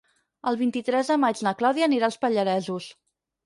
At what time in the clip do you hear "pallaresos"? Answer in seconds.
2.27-2.93